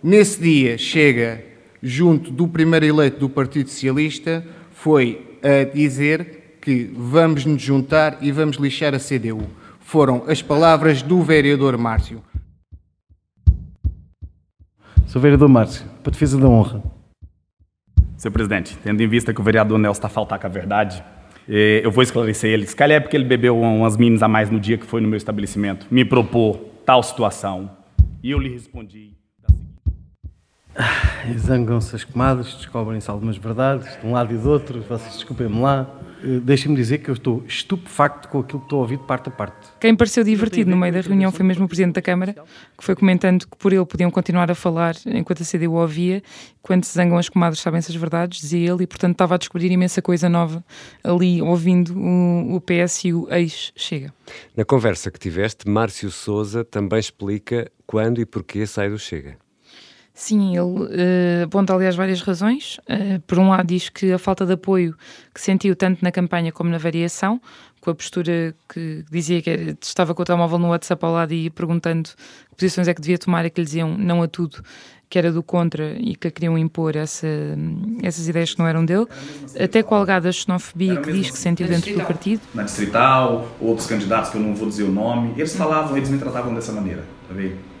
nesse 0.00 0.40
dia, 0.40 0.78
chega 0.78 1.44
junto 1.82 2.30
do 2.30 2.46
primeiro 2.46 2.86
eleito 2.86 3.18
do 3.18 3.28
Partido 3.28 3.68
Socialista, 3.68 4.46
foi 4.70 5.36
a 5.42 5.64
dizer 5.64 6.58
que 6.62 6.84
vamos 6.96 7.44
nos 7.44 7.60
juntar 7.60 8.18
e 8.20 8.30
vamos 8.30 8.56
lixar 8.56 8.94
a 8.94 9.00
CDU. 9.00 9.50
Foram 9.80 10.26
as 10.28 10.42
palavras 10.42 11.02
do 11.02 11.20
vereador 11.22 11.76
Márcio. 11.76 12.22
Sou 15.08 15.20
vereador 15.20 15.48
Márcio, 15.48 15.84
para 16.04 16.10
a 16.10 16.12
defesa 16.12 16.38
da 16.38 16.46
honra. 16.46 16.84
Senhor 18.16 18.32
presidente, 18.32 18.78
tendo 18.78 19.02
em 19.02 19.08
vista 19.08 19.34
que 19.34 19.40
o 19.40 19.44
vereador 19.44 19.76
Nelson 19.76 19.98
está 19.98 20.06
a 20.06 20.10
faltar 20.10 20.38
com 20.38 20.46
a 20.46 20.50
verdade, 20.50 21.02
eu 21.48 21.90
vou 21.90 22.02
esclarecer 22.02 22.50
ele. 22.50 22.66
Se 22.66 22.74
calhar 22.74 22.96
é 22.96 23.00
porque 23.00 23.16
ele 23.16 23.24
bebeu 23.24 23.58
umas 23.58 23.96
minas 23.96 24.22
a 24.22 24.28
mais 24.28 24.50
no 24.50 24.58
dia 24.58 24.78
que 24.78 24.86
foi 24.86 25.00
no 25.00 25.08
meu 25.08 25.16
estabelecimento. 25.16 25.86
Me 25.90 26.04
propôs 26.04 26.58
tal 26.84 27.02
situação. 27.02 27.70
E 28.22 28.30
eu 28.30 28.38
lhe 28.38 28.48
respondi 28.48 29.14
ah, 30.76 31.32
Zangam-se 31.38 31.94
as 31.94 32.02
comadres, 32.02 32.52
descobrem-se 32.54 33.08
algumas 33.08 33.36
verdades, 33.36 33.96
de 34.00 34.06
um 34.06 34.12
lado 34.12 34.34
e 34.34 34.36
do 34.36 34.50
outro, 34.50 34.80
vocês 34.82 35.14
desculpem-me 35.14 35.60
lá. 35.60 35.88
Eh, 36.24 36.40
deixem-me 36.40 36.74
dizer 36.74 36.98
que 36.98 37.10
eu 37.10 37.12
estou 37.12 37.44
estupefacto 37.46 38.28
com 38.28 38.40
aquilo 38.40 38.60
que 38.60 38.66
estou 38.66 38.78
a 38.78 38.82
ouvir 38.82 38.96
de 38.96 39.04
parte 39.04 39.28
a 39.28 39.32
parte. 39.32 39.68
Quem 39.78 39.94
pareceu 39.94 40.24
divertido 40.24 40.70
no 40.70 40.76
meio 40.76 40.92
da 40.92 41.02
reunião 41.02 41.30
foi 41.30 41.44
mesmo 41.44 41.66
o 41.66 41.68
Presidente 41.68 41.94
da 41.94 42.02
Câmara, 42.02 42.34
que 42.76 42.82
foi 42.82 42.96
comentando 42.96 43.46
que 43.46 43.56
por 43.58 43.72
ele 43.72 43.84
podiam 43.84 44.10
continuar 44.10 44.50
a 44.50 44.54
falar 44.54 44.96
enquanto 45.06 45.42
a 45.42 45.46
CDU 45.46 45.74
ouvia, 45.74 46.22
quando 46.62 46.84
se 46.84 46.94
zangam 46.94 47.18
as 47.18 47.28
comadres 47.28 47.60
sabem-se 47.60 47.90
as 47.90 47.96
verdades, 47.96 48.40
dizia 48.40 48.72
ele, 48.72 48.84
e 48.84 48.86
portanto 48.86 49.12
estava 49.12 49.34
a 49.34 49.38
descobrir 49.38 49.70
imensa 49.70 50.00
coisa 50.00 50.28
nova 50.28 50.64
ali, 51.02 51.42
ouvindo 51.42 51.94
o, 51.94 52.56
o 52.56 52.60
PS 52.60 53.04
e 53.04 53.12
o 53.12 53.28
ex-Chega. 53.30 54.12
Na 54.56 54.64
conversa 54.64 55.10
que 55.10 55.18
tiveste, 55.18 55.68
Márcio 55.68 56.10
Souza 56.10 56.64
também 56.64 56.98
explica 56.98 57.70
quando 57.86 58.20
e 58.20 58.24
porquê 58.24 58.66
sai 58.66 58.88
do 58.88 58.98
Chega. 58.98 59.43
Sim, 60.16 60.56
ele 60.56 60.60
uh, 60.60 61.44
aponta, 61.44 61.74
aliás, 61.74 61.96
várias 61.96 62.22
razões. 62.22 62.78
Uh, 62.88 63.20
por 63.26 63.36
um 63.36 63.48
lado, 63.48 63.66
diz 63.66 63.88
que 63.88 64.12
a 64.12 64.18
falta 64.18 64.46
de 64.46 64.52
apoio 64.52 64.96
que 65.34 65.40
sentiu 65.40 65.74
tanto 65.74 66.04
na 66.04 66.12
campanha 66.12 66.52
como 66.52 66.70
na 66.70 66.78
variação, 66.78 67.40
com 67.80 67.90
a 67.90 67.94
postura 67.96 68.54
que 68.72 69.04
dizia 69.10 69.42
que 69.42 69.76
estava 69.82 70.14
com 70.14 70.22
o 70.22 70.24
telemóvel 70.24 70.58
no 70.58 70.68
WhatsApp 70.68 71.04
ao 71.04 71.12
lado 71.12 71.34
e 71.34 71.50
perguntando 71.50 72.10
que 72.50 72.56
posições 72.56 72.86
é 72.86 72.94
que 72.94 73.00
devia 73.00 73.18
tomar, 73.18 73.44
e 73.44 73.50
que 73.50 73.60
lhe 73.60 73.64
diziam 73.64 73.98
não 73.98 74.22
a 74.22 74.28
tudo, 74.28 74.62
que 75.10 75.18
era 75.18 75.32
do 75.32 75.42
contra 75.42 75.96
e 75.98 76.14
que 76.14 76.30
queriam 76.30 76.56
impor 76.56 76.94
essa, 76.94 77.26
essas 78.00 78.28
ideias 78.28 78.54
que 78.54 78.58
não 78.60 78.68
eram 78.68 78.84
dele, 78.84 79.06
até 79.58 79.82
com 79.82 79.96
a 79.96 79.98
alegada 79.98 80.30
xenofobia 80.30 80.96
que 80.96 81.12
diz 81.12 81.28
que 81.28 81.38
sentiu 81.38 81.66
dentro 81.66 81.92
do 81.92 82.04
partido. 82.04 82.40
Na 82.54 82.62
distrital, 82.62 83.48
outros 83.60 83.88
candidatos 83.88 84.30
que 84.30 84.36
eu 84.36 84.42
não 84.42 84.54
vou 84.54 84.68
dizer 84.68 84.84
o 84.84 84.92
nome, 84.92 85.32
eles 85.36 85.56
falavam, 85.56 85.96
eles 85.96 86.08
me 86.08 86.18
tratavam 86.18 86.54
dessa 86.54 86.72
maneira, 86.72 87.04
tá 87.28 87.34
vendo? 87.34 87.73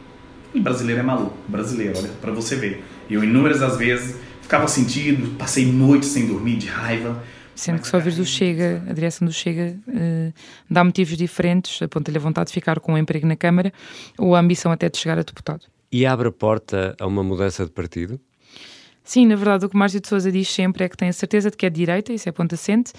E 0.54 0.60
brasileiro 0.60 1.00
é 1.00 1.02
maluco, 1.02 1.36
brasileiro, 1.48 1.98
olha, 1.98 2.08
para 2.20 2.32
você 2.32 2.54
ver. 2.54 2.84
Eu 3.10 3.24
inúmeras 3.24 3.60
as 3.60 3.76
vezes 3.76 4.16
ficava 4.40 4.68
sentido, 4.68 5.36
passei 5.36 5.66
noites 5.66 6.10
sem 6.10 6.26
dormir 6.26 6.56
de 6.56 6.66
raiva. 6.66 7.22
Sendo 7.54 7.80
que 7.80 7.88
só 7.88 7.98
vez 7.98 8.16
do 8.16 8.24
Chega, 8.24 8.82
a 8.88 8.92
direção 8.92 9.26
do 9.26 9.32
Chega 9.32 9.76
uh, 9.88 10.32
dá 10.68 10.84
motivos 10.84 11.16
diferentes, 11.16 11.80
aponta-lhe 11.82 12.18
a 12.18 12.20
vontade 12.20 12.48
de 12.48 12.52
ficar 12.52 12.78
com 12.80 12.92
um 12.92 12.98
emprego 12.98 13.26
na 13.26 13.36
Câmara 13.36 13.72
ou 14.18 14.34
a 14.34 14.40
ambição 14.40 14.70
até 14.70 14.88
de 14.88 14.98
chegar 14.98 15.18
a 15.18 15.22
deputado. 15.22 15.62
E 15.90 16.04
abre 16.04 16.28
a 16.28 16.32
porta 16.32 16.94
a 17.00 17.06
uma 17.06 17.22
mudança 17.22 17.64
de 17.64 17.70
partido? 17.70 18.20
Sim, 19.04 19.26
na 19.26 19.36
verdade, 19.36 19.66
o 19.66 19.68
que 19.68 19.76
Márcio 19.76 20.00
de 20.00 20.08
Souza 20.08 20.32
diz 20.32 20.48
sempre 20.48 20.84
é 20.84 20.88
que 20.88 20.96
tem 20.96 21.08
a 21.08 21.12
certeza 21.12 21.50
de 21.50 21.56
que 21.56 21.66
é 21.66 21.70
de 21.70 21.76
direita, 21.76 22.12
isso 22.12 22.28
é 22.28 22.32
ponto 22.32 22.54
assente, 22.54 22.92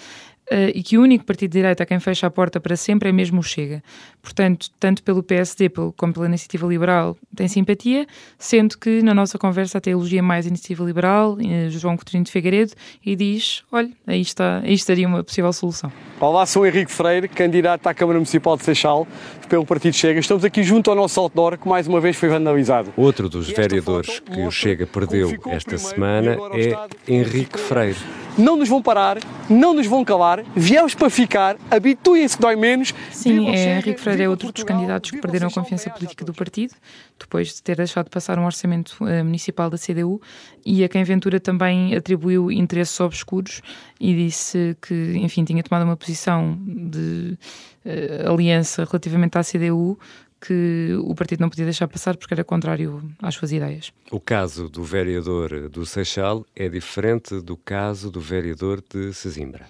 Uh, 0.50 0.70
e 0.74 0.82
que 0.82 0.96
o 0.96 1.02
único 1.02 1.24
partido 1.24 1.50
de 1.50 1.58
direita 1.58 1.82
a 1.82 1.86
quem 1.86 1.98
fecha 1.98 2.26
a 2.26 2.30
porta 2.30 2.60
para 2.60 2.76
sempre 2.76 3.08
é 3.08 3.12
mesmo 3.12 3.40
o 3.40 3.42
Chega. 3.42 3.82
Portanto, 4.22 4.68
tanto 4.78 5.02
pelo 5.02 5.20
PSD 5.20 5.68
como 5.96 6.12
pela 6.12 6.26
Iniciativa 6.26 6.64
Liberal 6.68 7.16
tem 7.34 7.48
simpatia, 7.48 8.06
sendo 8.38 8.78
que 8.78 9.02
na 9.02 9.12
nossa 9.12 9.38
conversa 9.38 9.78
até 9.78 9.90
elogia 9.90 10.22
mais 10.22 10.46
a 10.46 10.48
Iniciativa 10.48 10.84
Liberal, 10.84 11.34
uh, 11.34 11.70
João 11.70 11.96
Coutinho 11.96 12.22
de 12.22 12.30
Figueiredo, 12.30 12.72
e 13.04 13.16
diz, 13.16 13.64
olha, 13.72 13.90
aí, 14.06 14.20
está, 14.20 14.60
aí 14.60 14.74
estaria 14.74 15.08
uma 15.08 15.24
possível 15.24 15.52
solução. 15.52 15.90
Olá, 16.20 16.46
sou 16.46 16.64
Henrique 16.64 16.92
Freire, 16.92 17.28
candidato 17.28 17.86
à 17.88 17.92
Câmara 17.92 18.18
Municipal 18.18 18.56
de 18.56 18.62
Seixal 18.62 19.06
pelo 19.48 19.66
Partido 19.66 19.94
Chega. 19.94 20.20
Estamos 20.20 20.44
aqui 20.44 20.62
junto 20.62 20.90
ao 20.90 20.96
nosso 20.96 21.18
outdoor, 21.20 21.58
que 21.58 21.68
mais 21.68 21.88
uma 21.88 22.00
vez 22.00 22.16
foi 22.16 22.28
vandalizado. 22.28 22.92
Outro 22.96 23.28
dos 23.28 23.48
vereadores 23.48 24.20
que 24.20 24.40
o 24.42 24.50
Chega 24.50 24.86
perdeu 24.86 25.36
esta 25.48 25.76
semana 25.76 26.36
é 26.54 27.12
Henrique 27.12 27.58
Freire. 27.58 28.25
Não 28.38 28.56
nos 28.56 28.68
vão 28.68 28.82
parar, 28.82 29.18
não 29.48 29.72
nos 29.72 29.86
vão 29.86 30.04
calar, 30.04 30.44
viemos 30.54 30.94
para 30.94 31.08
ficar, 31.08 31.56
habituem-se 31.70 32.36
que 32.36 32.42
dói 32.42 32.54
menos. 32.54 32.92
Sim, 33.10 33.48
é, 33.48 33.78
Henrique 33.78 34.00
Freire 34.00 34.24
é 34.24 34.28
outro 34.28 34.52
dos 34.52 34.62
candidatos 34.62 35.10
que 35.10 35.20
perderam 35.20 35.48
a 35.48 35.50
confiança 35.50 35.88
política 35.88 36.24
do 36.24 36.34
partido, 36.34 36.74
depois 37.18 37.54
de 37.54 37.62
ter 37.62 37.76
deixado 37.76 38.04
de 38.04 38.10
passar 38.10 38.38
um 38.38 38.44
orçamento 38.44 38.96
uh, 39.00 39.24
municipal 39.24 39.70
da 39.70 39.78
CDU, 39.78 40.20
e 40.64 40.84
a 40.84 40.88
quem 40.88 41.02
Ventura 41.02 41.40
também 41.40 41.94
atribuiu 41.94 42.52
interesses 42.52 42.98
obscuros 43.00 43.62
e 43.98 44.14
disse 44.14 44.76
que, 44.82 45.12
enfim, 45.16 45.44
tinha 45.44 45.62
tomado 45.62 45.84
uma 45.84 45.96
posição 45.96 46.58
de 46.66 47.38
uh, 47.86 48.32
aliança 48.32 48.84
relativamente 48.84 49.38
à 49.38 49.42
CDU 49.42 49.98
que 50.46 50.96
o 51.02 51.14
partido 51.14 51.40
não 51.40 51.48
podia 51.48 51.64
deixar 51.64 51.88
passar 51.88 52.16
porque 52.16 52.32
era 52.32 52.44
contrário 52.44 53.02
às 53.20 53.34
suas 53.34 53.52
ideias. 53.52 53.92
O 54.10 54.20
caso 54.20 54.68
do 54.68 54.84
vereador 54.84 55.68
do 55.68 55.84
Seixal 55.84 56.44
é 56.54 56.68
diferente 56.68 57.40
do 57.40 57.56
caso 57.56 58.10
do 58.10 58.20
vereador 58.20 58.82
de 58.82 59.12
Sesimbra. 59.12 59.66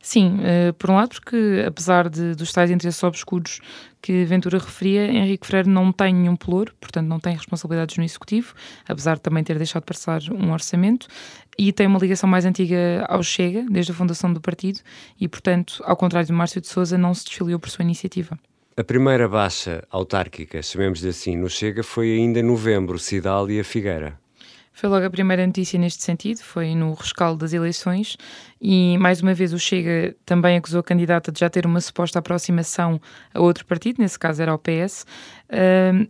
Sim, 0.00 0.36
uh, 0.36 0.72
por 0.74 0.90
um 0.90 0.94
lado, 0.94 1.10
porque 1.10 1.64
apesar 1.66 2.08
de, 2.08 2.34
dos 2.34 2.52
tais 2.52 2.70
interesses 2.70 3.02
obscuros 3.02 3.60
que 4.00 4.24
Ventura 4.24 4.58
referia, 4.58 5.10
Henrique 5.10 5.46
Freire 5.46 5.68
não 5.68 5.92
tem 5.92 6.14
nenhum 6.14 6.36
pelouro, 6.36 6.72
portanto 6.80 7.06
não 7.06 7.18
tem 7.18 7.34
responsabilidades 7.34 7.96
no 7.96 8.04
Executivo, 8.04 8.54
apesar 8.86 9.16
de 9.16 9.22
também 9.22 9.42
ter 9.42 9.58
deixado 9.58 9.82
de 9.82 9.86
passar 9.86 10.22
um 10.32 10.52
orçamento, 10.52 11.08
e 11.58 11.72
tem 11.72 11.86
uma 11.86 11.98
ligação 11.98 12.28
mais 12.28 12.46
antiga 12.46 13.04
ao 13.08 13.22
Chega, 13.22 13.66
desde 13.68 13.90
a 13.90 13.94
fundação 13.94 14.32
do 14.32 14.40
partido, 14.40 14.80
e 15.20 15.26
portanto, 15.26 15.82
ao 15.84 15.96
contrário 15.96 16.26
de 16.26 16.32
Márcio 16.32 16.60
de 16.60 16.68
Souza, 16.68 16.96
não 16.96 17.12
se 17.12 17.24
desfiliou 17.24 17.58
por 17.58 17.68
sua 17.68 17.82
iniciativa. 17.82 18.38
A 18.78 18.84
primeira 18.84 19.26
baixa 19.28 19.82
autárquica, 19.90 20.62
chamemos-lhe 20.62 21.08
assim, 21.08 21.36
no 21.36 21.50
Chega 21.50 21.82
foi 21.82 22.12
ainda 22.12 22.38
em 22.38 22.44
novembro, 22.44 22.96
Cidal 22.96 23.50
e 23.50 23.58
a 23.58 23.64
Figueira. 23.64 24.20
Foi 24.78 24.88
logo 24.88 25.04
a 25.04 25.10
primeira 25.10 25.44
notícia 25.44 25.76
neste 25.76 26.04
sentido, 26.04 26.38
foi 26.38 26.72
no 26.72 26.94
rescaldo 26.94 27.40
das 27.40 27.52
eleições 27.52 28.16
e 28.62 28.96
mais 28.98 29.20
uma 29.20 29.34
vez 29.34 29.52
o 29.52 29.58
Chega 29.58 30.14
também 30.24 30.56
acusou 30.56 30.78
a 30.78 30.84
candidata 30.84 31.32
de 31.32 31.40
já 31.40 31.50
ter 31.50 31.66
uma 31.66 31.80
suposta 31.80 32.20
aproximação 32.20 33.00
a 33.34 33.40
outro 33.40 33.66
partido, 33.66 34.00
nesse 34.00 34.16
caso 34.16 34.40
era 34.40 34.52
ao 34.52 34.58
PS, 34.58 35.04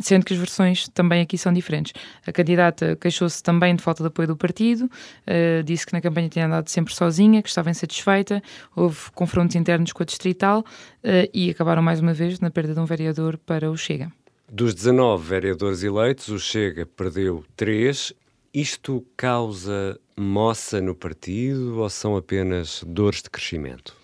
sendo 0.00 0.22
que 0.22 0.34
as 0.34 0.38
versões 0.38 0.86
também 0.86 1.22
aqui 1.22 1.38
são 1.38 1.50
diferentes. 1.50 1.94
A 2.26 2.30
candidata 2.30 2.94
queixou-se 3.00 3.42
também 3.42 3.74
de 3.74 3.82
falta 3.82 4.02
de 4.02 4.08
apoio 4.08 4.28
do 4.28 4.36
partido, 4.36 4.84
uh, 4.84 5.62
disse 5.64 5.86
que 5.86 5.94
na 5.94 6.02
campanha 6.02 6.28
tinha 6.28 6.44
andado 6.44 6.68
sempre 6.68 6.94
sozinha, 6.94 7.42
que 7.42 7.48
estava 7.48 7.70
insatisfeita, 7.70 8.42
houve 8.76 9.10
confrontos 9.14 9.56
internos 9.56 9.94
com 9.94 10.02
a 10.02 10.06
distrital 10.06 10.60
uh, 10.60 11.30
e 11.32 11.48
acabaram 11.48 11.80
mais 11.80 12.00
uma 12.00 12.12
vez 12.12 12.38
na 12.38 12.50
perda 12.50 12.74
de 12.74 12.80
um 12.80 12.84
vereador 12.84 13.38
para 13.38 13.70
o 13.70 13.78
Chega. 13.78 14.12
Dos 14.46 14.74
19 14.74 15.26
vereadores 15.26 15.82
eleitos, 15.82 16.28
o 16.28 16.38
Chega 16.38 16.84
perdeu 16.84 17.42
3 17.56 18.12
isto 18.52 19.04
causa 19.16 19.98
moça 20.16 20.80
no 20.80 20.94
partido 20.94 21.78
ou 21.78 21.88
são 21.88 22.16
apenas 22.16 22.82
dores 22.86 23.22
de 23.22 23.30
crescimento? 23.30 23.96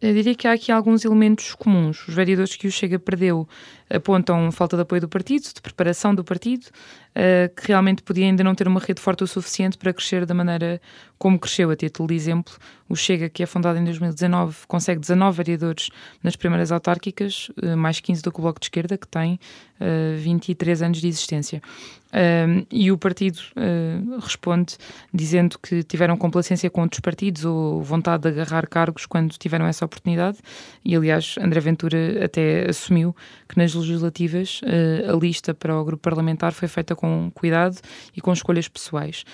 Eu 0.00 0.12
diria 0.12 0.34
que 0.34 0.46
há 0.46 0.52
aqui 0.52 0.70
alguns 0.70 1.02
elementos 1.02 1.54
comuns. 1.54 2.06
Os 2.06 2.14
vereadores 2.14 2.56
que 2.56 2.66
o 2.66 2.70
Chega 2.70 2.98
perdeu 2.98 3.48
apontam 3.88 4.52
falta 4.52 4.76
de 4.76 4.82
apoio 4.82 5.00
do 5.00 5.08
partido, 5.08 5.44
de 5.44 5.62
preparação 5.62 6.14
do 6.14 6.22
partido, 6.22 6.66
uh, 7.14 7.54
que 7.54 7.68
realmente 7.68 8.02
podia 8.02 8.26
ainda 8.26 8.44
não 8.44 8.54
ter 8.54 8.68
uma 8.68 8.80
rede 8.80 9.00
forte 9.00 9.24
o 9.24 9.26
suficiente 9.26 9.78
para 9.78 9.92
crescer 9.92 10.26
da 10.26 10.34
maneira 10.34 10.80
como 11.18 11.38
cresceu. 11.38 11.70
A 11.70 11.76
título 11.76 12.08
de 12.08 12.14
exemplo, 12.14 12.54
o 12.88 12.94
Chega, 12.94 13.28
que 13.28 13.42
é 13.42 13.46
fundado 13.46 13.78
em 13.78 13.84
2019, 13.84 14.66
consegue 14.68 15.00
19 15.00 15.36
vereadores 15.36 15.88
nas 16.22 16.36
primeiras 16.36 16.70
autárquicas, 16.70 17.50
uh, 17.62 17.76
mais 17.76 18.00
15 18.00 18.22
do 18.22 18.30
que 18.30 18.38
o 18.38 18.42
Bloco 18.42 18.60
de 18.60 18.66
Esquerda, 18.66 18.98
que 18.98 19.08
tem 19.08 19.38
uh, 19.80 20.18
23 20.18 20.82
anos 20.82 21.00
de 21.00 21.08
existência. 21.08 21.62
Uh, 22.10 22.64
e 22.70 22.92
o 22.92 22.98
partido 22.98 23.40
responde 24.22 24.76
dizendo 25.12 25.58
que 25.58 25.82
tiveram 25.82 26.16
complacência 26.16 26.70
com 26.70 26.82
outros 26.82 27.00
partidos 27.00 27.44
ou 27.44 27.82
vontade 27.82 28.22
de 28.22 28.28
agarrar 28.28 28.68
cargos 28.68 29.04
quando 29.04 29.32
tiveram 29.32 29.66
essa 29.66 29.84
oportunidade. 29.84 30.38
E, 30.84 30.94
aliás, 30.94 31.34
André 31.40 31.58
Ventura 31.58 32.24
até 32.24 32.68
assumiu 32.68 33.16
que 33.48 33.58
nas 33.58 33.74
legislativas 33.74 34.60
a 35.08 35.16
lista 35.16 35.52
para 35.52 35.76
o 35.76 35.84
grupo 35.84 36.02
parlamentar 36.02 36.52
foi 36.52 36.68
feita 36.68 36.94
com 36.94 37.03
cuidado 37.34 37.78
e 38.16 38.20
com 38.20 38.32
escolhas 38.32 38.68
pessoais. 38.68 39.24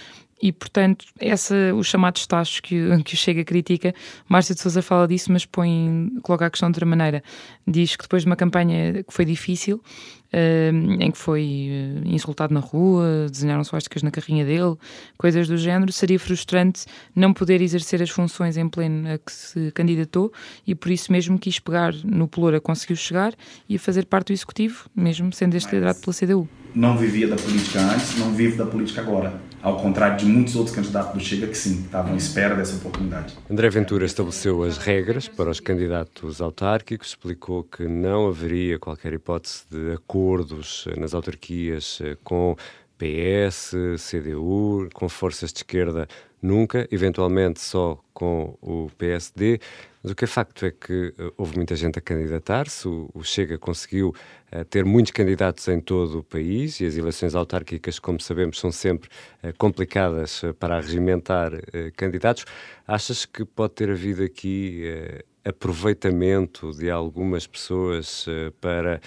E, 0.43 0.53
portanto, 0.53 1.05
essa, 1.19 1.55
os 1.75 1.87
chamados 1.87 2.27
taxos 2.27 2.61
que, 2.61 2.81
que 3.05 3.15
o 3.15 3.17
Chega 3.17 3.45
critica, 3.45 3.95
Márcio 4.27 4.55
de 4.55 4.61
Sousa 4.61 4.81
fala 4.81 5.07
disso, 5.07 5.31
mas 5.31 5.45
põe, 5.45 6.11
coloca 6.23 6.47
a 6.47 6.51
questão 6.51 6.71
de 6.71 6.77
outra 6.77 6.87
maneira. 6.87 7.23
Diz 7.67 7.95
que 7.95 8.05
depois 8.05 8.23
de 8.23 8.27
uma 8.27 8.37
campanha 8.37 9.03
que 9.03 9.13
foi 9.13 9.25
difícil, 9.25 9.83
em 11.01 11.11
que 11.11 11.19
foi 11.19 11.69
eh, 11.69 12.03
insultado 12.05 12.55
na 12.55 12.61
rua, 12.61 13.27
desenharam 13.29 13.65
suásticas 13.65 14.03
na 14.03 14.13
carrinha 14.13 14.45
dele, 14.45 14.77
coisas 15.19 15.49
do 15.49 15.57
género, 15.57 15.93
seria 15.93 16.21
frustrante 16.21 16.87
não 17.15 17.33
poder 17.33 17.61
exercer 17.61 18.01
as 18.01 18.11
funções 18.11 18.57
em 18.57 18.69
pleno 18.69 19.13
a 19.13 19.19
que 19.19 19.33
se 19.33 19.73
candidatou 19.73 20.33
e 20.65 20.75
por 20.75 20.91
isso 20.91 21.11
mesmo 21.11 21.37
quis 21.37 21.59
pegar 21.59 21.93
no 22.05 22.29
Peloura, 22.29 22.61
conseguiu 22.61 22.97
chegar 22.97 23.35
e 23.69 23.77
fazer 23.77 24.07
parte 24.07 24.29
do 24.29 24.33
Executivo, 24.33 24.89
mesmo 24.95 25.33
sendo 25.33 25.57
este 25.57 25.75
liderado 25.75 25.99
pela 26.01 26.15
CDU. 26.15 26.60
Não 26.75 26.97
vivia 26.97 27.27
da 27.27 27.37
política 27.37 27.81
antes, 27.81 28.17
não 28.19 28.33
vive 28.33 28.57
da 28.57 28.65
política 28.65 29.01
agora. 29.01 29.41
Ao 29.63 29.77
contrário 29.77 30.17
de 30.17 30.25
muitos 30.25 30.57
outros 30.57 30.75
candidatos 30.75 31.13
do 31.13 31.21
Chega 31.21 31.47
que 31.47 31.57
sim, 31.57 31.83
estavam 31.83 32.15
à 32.15 32.17
espera 32.17 32.55
dessa 32.55 32.77
oportunidade. 32.77 33.37
André 33.51 33.69
Ventura 33.69 34.07
estabeleceu 34.07 34.63
as 34.63 34.79
regras 34.79 35.29
para 35.29 35.51
os 35.51 35.61
candidatos 35.61 36.41
autárquicos, 36.41 37.09
explicou 37.09 37.65
que 37.65 37.87
não 37.87 38.29
haveria 38.29 38.79
qualquer 38.79 39.13
hipótese 39.13 39.65
de 39.71 39.93
acordos 39.93 40.87
nas 40.97 41.13
autarquias 41.13 42.01
com 42.25 42.57
PS, 42.97 43.75
CDU, 43.99 44.89
com 44.95 45.09
forças 45.09 45.53
de 45.53 45.59
esquerda 45.59 46.09
nunca, 46.43 46.89
eventualmente 46.91 47.61
só 47.61 47.99
com 48.15 48.57
o 48.63 48.91
PSD. 48.97 49.61
Mas 50.03 50.13
o 50.13 50.15
que 50.15 50.25
é 50.25 50.27
facto 50.27 50.65
é 50.65 50.71
que 50.71 51.09
uh, 51.19 51.33
houve 51.37 51.57
muita 51.57 51.77
gente 51.77 51.99
a 51.99 52.03
candidatar-se, 52.03 52.89
o, 52.89 53.23
Chega 53.23 53.59
conseguiu 53.59 54.15
uh, 54.51 54.65
ter 54.65 54.85
muitos 54.85 55.13
candidatos 55.13 55.69
em 55.69 55.79
todo 55.79 56.21
o 56.21 56.25
país 56.25 56.81
e 56.81 56.87
as 56.87 56.97
eleições 56.97 57.35
autárquicas, 57.35 57.99
como 57.99 58.19
sabemos, 58.19 58.59
são 58.59 58.73
sempre 58.73 59.11
uh, 59.45 59.53
complicadas 59.59 60.43
para 60.59 60.81
regimentar 60.81 61.53
candidatos. 61.97 62.47
Achas 62.87 63.27
que 63.27 63.45
pode 63.45 63.75
ter 63.75 63.91
havido 63.91 64.23
aqui 64.23 64.85
aproveitamento 65.45 66.73
de 66.73 66.91
algumas 66.91 67.47
pessoas 67.47 68.27
para 68.61 69.01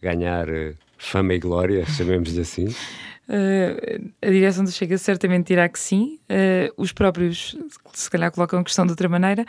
ganhar 0.00 0.46
fama 0.98 1.34
e 1.34 1.38
glória, 1.38 1.84
chamemos-lhe 1.96 2.40
assim? 2.40 2.68
Uh, 3.28 4.12
a 4.22 4.30
direção 4.30 4.62
do 4.62 4.70
Chega 4.70 4.96
certamente 4.98 5.48
dirá 5.48 5.68
que 5.68 5.78
sim. 5.78 6.18
Uh, 6.30 6.72
os 6.76 6.92
próprios, 6.92 7.56
se 7.92 8.08
calhar, 8.08 8.30
colocam 8.30 8.60
a 8.60 8.64
questão 8.64 8.86
de 8.86 8.92
outra 8.92 9.08
maneira. 9.08 9.44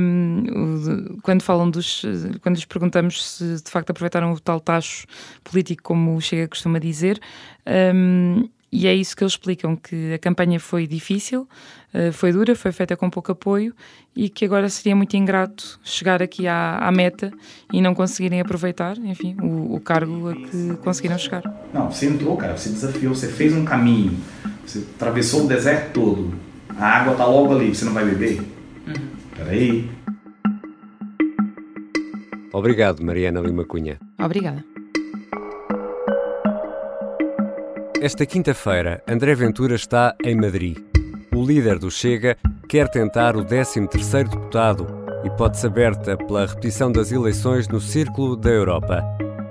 Um, 0.00 1.18
quando 1.22 1.42
falam 1.42 1.70
dos. 1.70 2.02
Quando 2.40 2.54
lhes 2.54 2.64
perguntamos 2.64 3.30
se 3.30 3.62
de 3.62 3.70
facto 3.70 3.90
aproveitaram 3.90 4.32
o 4.32 4.38
tal 4.38 4.60
tacho 4.60 5.06
político, 5.42 5.82
como 5.82 6.14
o 6.16 6.20
Chega 6.20 6.48
costuma 6.48 6.78
dizer, 6.78 7.20
um, 7.94 8.48
e 8.74 8.88
é 8.88 8.94
isso 8.94 9.16
que 9.16 9.22
eles 9.22 9.34
explicam: 9.34 9.76
que 9.76 10.14
a 10.14 10.18
campanha 10.18 10.58
foi 10.58 10.84
difícil, 10.84 11.48
eh, 11.92 12.10
foi 12.10 12.32
dura, 12.32 12.56
foi 12.56 12.72
feita 12.72 12.96
com 12.96 13.08
pouco 13.08 13.30
apoio 13.30 13.72
e 14.16 14.28
que 14.28 14.44
agora 14.44 14.68
seria 14.68 14.96
muito 14.96 15.16
ingrato 15.16 15.78
chegar 15.84 16.20
aqui 16.20 16.48
à, 16.48 16.78
à 16.78 16.90
meta 16.90 17.30
e 17.72 17.80
não 17.80 17.94
conseguirem 17.94 18.40
aproveitar, 18.40 18.98
enfim, 18.98 19.36
o, 19.40 19.76
o, 19.76 19.80
cargo 19.80 20.28
a 20.28 20.34
que 20.34 20.76
conseguiram 20.82 21.16
chegar. 21.16 21.42
Não, 21.72 21.88
você 21.88 22.06
entrou, 22.06 22.36
cara, 22.36 22.56
você 22.56 22.68
desafiou, 22.68 23.14
você 23.14 23.28
fez 23.28 23.54
um 23.54 23.64
caminho, 23.64 24.18
você 24.66 24.80
atravessou 24.96 25.44
o 25.44 25.46
deserto 25.46 25.92
todo, 25.92 26.34
a 26.76 26.84
água 26.84 27.12
está 27.12 27.26
logo 27.26 27.54
ali, 27.54 27.72
você 27.72 27.84
não 27.84 27.92
vai 27.92 28.04
beber? 28.04 28.40
Uhum. 28.40 29.08
Peraí. 29.36 29.88
Obrigado, 32.52 33.04
Mariana 33.04 33.40
Lima 33.40 33.64
Cunha. 33.64 34.00
Obrigada. 34.18 34.73
Esta 38.04 38.26
quinta-feira, 38.26 39.02
André 39.08 39.34
Ventura 39.34 39.74
está 39.74 40.14
em 40.22 40.36
Madrid. 40.36 40.76
O 41.34 41.42
líder 41.42 41.78
do 41.78 41.90
Chega 41.90 42.36
quer 42.68 42.86
tentar 42.86 43.34
o 43.34 43.42
13º 43.42 44.28
deputado, 44.28 44.86
hipótese 45.24 45.66
aberta 45.66 46.14
pela 46.14 46.44
repetição 46.44 46.92
das 46.92 47.10
eleições 47.10 47.66
no 47.66 47.80
Círculo 47.80 48.36
da 48.36 48.50
Europa. 48.50 49.02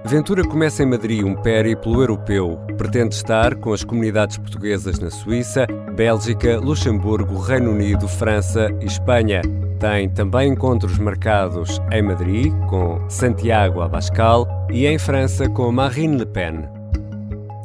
Ventura 0.06 0.44
começa 0.44 0.84
em 0.84 0.86
Madrid 0.86 1.24
um 1.24 1.34
périplo 1.34 2.00
europeu. 2.00 2.60
Pretende 2.78 3.16
estar 3.16 3.56
com 3.56 3.74
as 3.74 3.84
comunidades 3.84 4.38
portuguesas 4.38 5.00
na 5.00 5.10
Suíça, 5.10 5.66
Bélgica, 5.96 6.60
Luxemburgo, 6.60 7.40
Reino 7.40 7.72
Unido, 7.72 8.08
França 8.08 8.70
e 8.80 8.86
Espanha. 8.86 9.42
Tem 9.80 10.08
também 10.08 10.52
encontros 10.52 11.00
marcados 11.00 11.82
em 11.92 12.04
Madrid, 12.04 12.54
com 12.70 13.04
Santiago 13.10 13.82
Abascal, 13.82 14.48
e 14.70 14.86
em 14.86 15.00
França, 15.00 15.50
com 15.50 15.72
Marine 15.72 16.18
Le 16.18 16.26
Pen. 16.28 16.73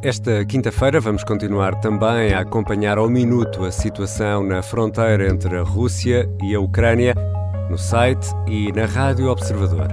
Esta 0.00 0.44
quinta-feira 0.44 1.00
vamos 1.00 1.24
continuar 1.24 1.74
também 1.80 2.32
a 2.32 2.40
acompanhar 2.40 2.98
ao 2.98 3.10
minuto 3.10 3.64
a 3.64 3.72
situação 3.72 4.44
na 4.44 4.62
fronteira 4.62 5.28
entre 5.28 5.56
a 5.56 5.62
Rússia 5.62 6.30
e 6.40 6.54
a 6.54 6.60
Ucrânia, 6.60 7.16
no 7.68 7.76
site 7.76 8.28
e 8.46 8.70
na 8.70 8.86
Rádio 8.86 9.26
Observador. 9.26 9.88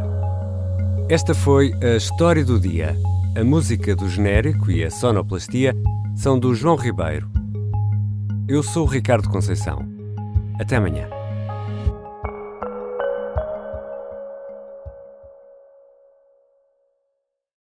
Esta 1.09 1.33
foi 1.33 1.73
a 1.81 1.95
história 1.95 2.45
do 2.45 2.59
dia. 2.59 2.95
A 3.35 3.43
música 3.43 3.95
do 3.95 4.07
genérico 4.07 4.69
e 4.69 4.83
a 4.83 4.91
sonoplastia 4.91 5.73
são 6.15 6.37
do 6.37 6.53
João 6.53 6.75
Ribeiro. 6.75 7.27
Eu 8.47 8.61
sou 8.61 8.83
o 8.85 8.89
Ricardo 8.89 9.27
Conceição. 9.27 9.79
Até 10.59 10.75
amanhã. 10.75 11.14